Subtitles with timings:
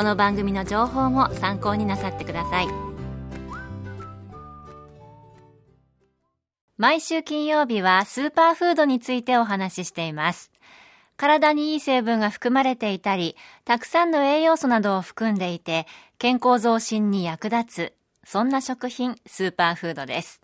[0.00, 2.68] この番組の情報も参考になさってください
[6.78, 10.52] 毎週金曜日はスーパーフードについてお話ししています
[11.18, 17.92] 体にいい成分が含まれていたり、たくさんの栄養素などを含んでいて、健康増進に役立つ、
[18.24, 20.40] そんな食品、スーパーフードです。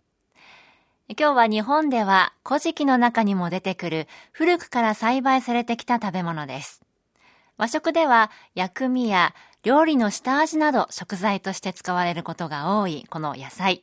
[1.08, 6.85] 今日は日本では古事記の中にも出てくる古くから栽培されてきた食べ物です。
[7.56, 13.82] 和食では薬味や料理の下味など食材として使われることが多いこの野菜。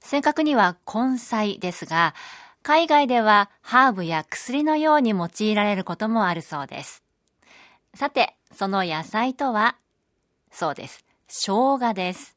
[0.00, 2.14] 正確には根菜ですが、
[2.62, 7.02] 海外ではハーブや薬のように用いられることもあるそうです。
[7.94, 9.76] さて、その野菜とは、
[10.50, 11.04] そうです。
[11.26, 12.36] 生姜です。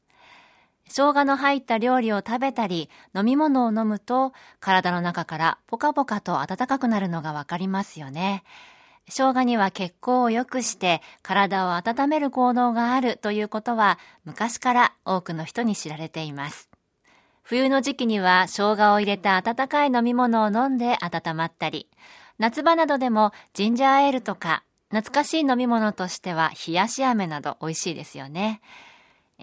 [0.88, 8.42] 生姜の入った料理を食べたり、飲み物を飲むと、体の中からポカポカと暖かくなるのがわかりますよね。
[9.08, 16.70] 生姜には血行を良くして体を温める効能があるということは昔から多くの人に知られています。
[17.42, 21.88] 冬の時期には生姜を入れた温かい飲み物を飲んで温まったり、
[22.38, 28.60] 夏場などでもジンジャーエールとか懐かしい飲み物としては冷やし飴など美味しいですよね。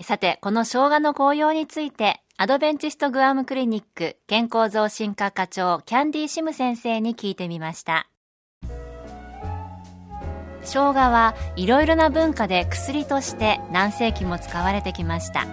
[0.03, 8.07] さて、この生姜の紅葉について、アドベンチストグアムクリニック健康増進科課長キャンディーシム先生に聞いてみました。
[10.69, 15.47] 生姜はいろいろな文化で薬として何世紀も使われてきました。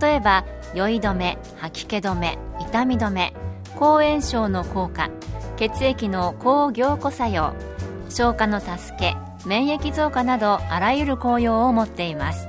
[0.00, 3.32] 例えば酔い止め吐き気止め痛み止め
[3.78, 5.10] 抗炎症の効果
[5.56, 7.54] 血液の抗凝固作用
[8.08, 9.14] 消化の助け
[9.46, 12.48] 免疫増加などあらゆる効用を持っています。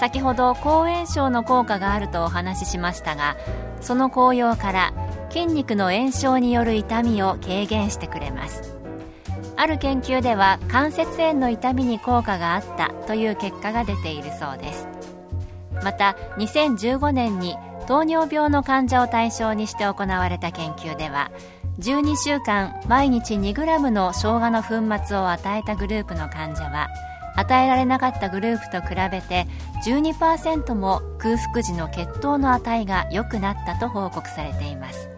[0.00, 3.36] 先ほど抗炎症の効果があるとお話ししましたが
[3.80, 4.92] その効用から
[5.30, 8.73] 筋肉の炎症による痛みを軽減してくれます。
[9.56, 14.88] ある研究では関節炎の痛みに効果があったという結果が出ているそうです。
[15.82, 17.56] また2015年に
[17.86, 21.30] 糖尿病の患者を対象にして行われた研究では
[21.80, 26.88] 12週間毎日 2g の生姜の粉末を与えたグループの患者は
[27.36, 29.46] 与えられなかったグループと比べて
[29.84, 35.13] 12%も空腹時の血糖の値が良くなったと報告されています。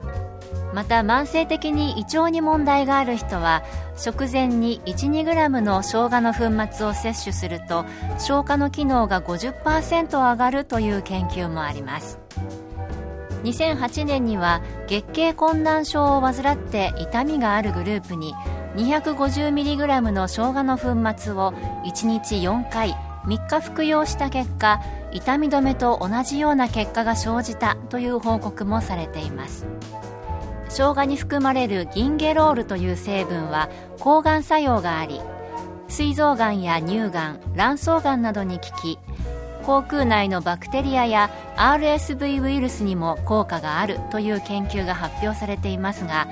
[0.77, 3.65] また慢性的に胃腸に問題がある人は
[3.97, 7.87] 食前に 12g の生姜の粉末を摂取すると
[8.19, 12.19] 消化の機能が50%上がるという研究もあります。
[13.45, 18.35] 2008年には月経困難症を患って痛みがあるグループに
[18.75, 20.89] 250mg の生姜の粉
[21.19, 21.55] 末を
[21.87, 22.95] 1日4回
[23.25, 29.67] 3日服用した結果痛み止めと同じような結果が生じたという報告もされています。
[30.77, 35.23] 生姜に含まれるギンゲロールという成分は抗がん作用があり
[35.89, 38.99] 膵臓がんや乳がん卵巣がんなどに効き
[39.63, 46.29] 口腔内のバクテリアや RSV ウイルスにも効果があるという研究が発表されていますが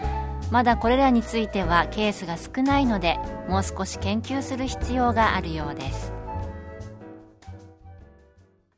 [0.51, 3.19] まだこれらについてはケースが少ないので
[3.49, 6.13] もう少し研究する必要があるようです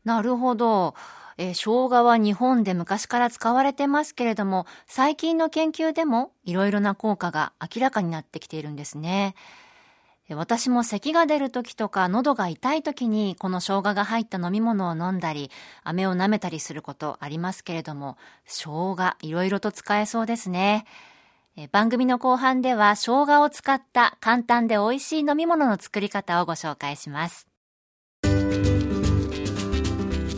[0.04, 0.94] なるほど
[1.38, 9.34] えー、生姜は日本で昔から使われてますけれども、最近の研究でもいろいろな効果が明らかになってきているんですね。
[10.28, 15.50] 私も咳が出る時とか喉が痛い時にこの生姜が入った飲み物を飲んだり、
[15.84, 20.84] 飴を舐めたりすることありますけれども、生姜いろいろと使えそうですね。
[21.70, 27.46] 番組の後半では生姜を使った簡単で美味しい飲み物の作り方をご紹介します。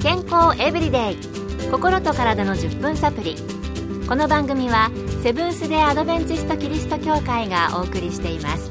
[0.00, 1.16] 健康エブリデイ。
[1.72, 3.34] 心と体の10分サプリ。
[4.08, 4.90] この番組は
[5.24, 8.70] セブンス・デ・アドベンチスト・キリスト教会がお送りしています。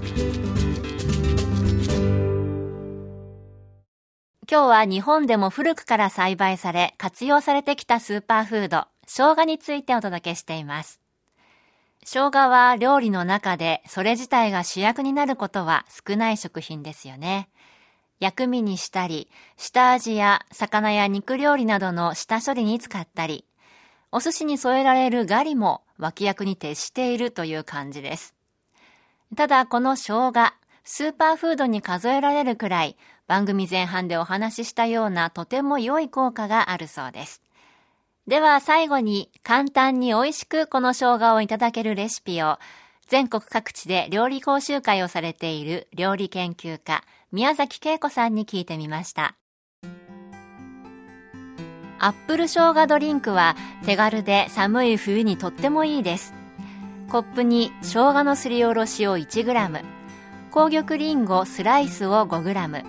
[4.50, 11.02] 今日は日本でも古くから栽培され活用されてきたスーパーフード生姜についてお届けしています。
[12.06, 17.50] 生姜は料理の中でそれ自体が主役になることは少ない食品ですよね。
[18.20, 23.46] 薬味にしたり下味や魚や肉料理などの下処理に使ったり
[24.12, 28.36] お寿司に添えられるガリも脇役に徹しているという感じです
[29.36, 30.54] ただこの生姜
[30.90, 32.96] スーパーフードに数えられるくらい
[33.28, 37.44] 番組前半でお話ししたようなとても良い効果があるそうです。
[38.26, 42.58] では最後に簡単に美味しくこの生姜をいただけるレシピを
[43.08, 49.36] 全国各地で料理講習会をされている料理研究家宮崎恵子さんに聞いてみました。
[52.00, 53.56] アップル生姜ドリンクは
[53.86, 56.34] 手軽で寒い冬にとってもいいです。
[57.10, 59.84] コップに生姜のすりおろしを 1g、
[60.52, 62.84] 紅玉りんごスライスを 5g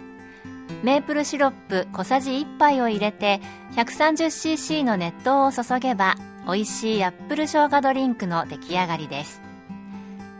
[0.82, 3.40] メープルシロップ小さじ1杯を入れて
[3.76, 6.16] 130cc の熱湯を注げば
[6.46, 9.47] 美味しいアップル生姜ドリンクの出来上がりです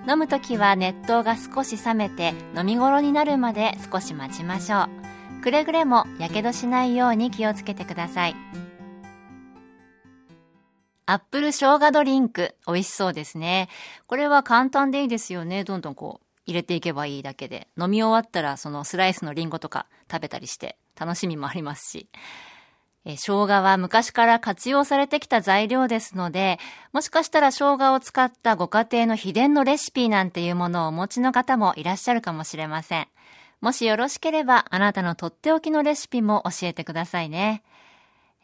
[0.08, 4.84] 飲むときは熱湯が少し冷めて飲み頃になるまで少し待ちましょ
[5.40, 5.43] う。
[5.43, 8.37] くれぐれもやけどしないように気をつけてください。
[11.05, 13.69] アップル生姜ドリンク美味しそうですね。
[14.06, 15.62] これは簡単でいいですよね。
[15.64, 22.08] どんどんこう入れていけばいいだけで、飲み終わったらそのスライスのリンゴとか食べたりして楽しみもありますし、
[23.04, 26.58] 生姜は昔から活用されてきた材料ですので、
[26.92, 33.08] もしかしたら生姜を使ったご家庭の秘伝のレシピなんていうものをお持ちの方もいらっしゃるかもしれません。
[33.60, 37.62] もしよろしければあなたのとっておきのレシピも教えてくださいね。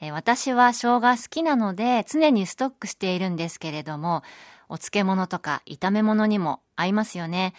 [0.01, 4.23] え私は生姜好きなので常にストックしているんですけれども、
[4.69, 7.55] お漬物とか炒め物にも合いますよね。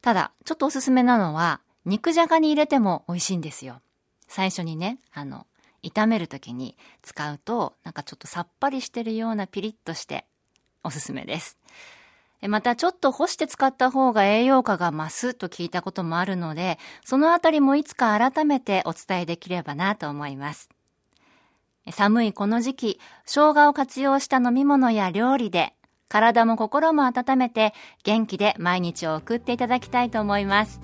[0.00, 3.80] ただ、ちょっとおすすめなのは、肉じゃがに入れても美味しいんですよ。
[4.28, 5.46] 最初にね、あの、
[5.90, 10.26] 炒める時に使うと、なんかちょっとさっぱりしてるようなピリッとして
[10.82, 11.58] おすすめです。
[12.42, 20.68] またちょっと干して使った方が栄養価が増すと聞いたこともあるので、そのあたりもいつか改めてお伝えできればなと思います。
[21.90, 25.72] 寒いこの時期、生姜を活用した飲み物や料理で
[26.08, 27.74] 体も心も温めて
[28.04, 30.80] 元気で毎日を送っていただきたいと思います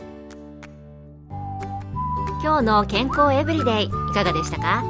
[2.42, 4.82] 今日の健康エブリデイいかがでしたか？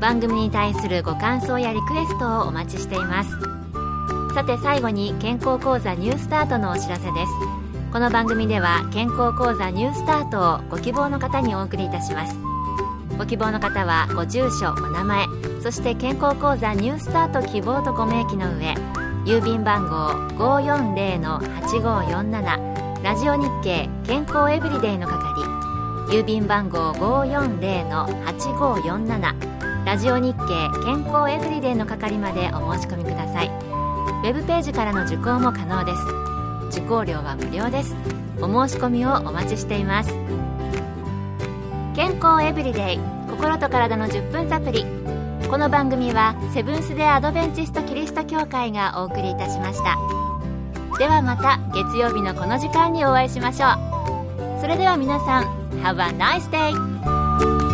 [0.00, 3.30] 番組に対するご感想やリクエストをお待ちしています。
[4.34, 7.32] さて最後に健康講座ニュースタートのお知らせです。
[7.92, 12.36] この番組では健康講座ニュースタートをご希望の方にお送りいたします。
[13.16, 15.26] ご希望の方はご住所お名前
[15.62, 18.74] そして健康講座ニュースタート希望とご明記の上
[19.26, 20.10] 郵便番号
[20.42, 25.59] 540-8547ラジオ日経健康エブリデイの係。
[26.10, 33.46] 郵便番号540-8547ラジオ日経健康エブリデイの係までお申し込みください。
[33.46, 36.00] ウェブページからの受講も可能です。
[36.80, 37.94] 受講料は無料です。
[38.40, 40.12] お申し込みをお待ちしています。
[41.94, 42.98] 健康エブリデイ。
[43.30, 44.84] 心と体の10分サプリ
[45.48, 49.96] この番組はセブンス・デ・アドベンチスト・キリスト教会がお送りいたしました。
[50.98, 53.70] ではまた月曜日のこの時間にお会いしましょう。
[54.60, 57.69] それでは皆さん Have a nice day!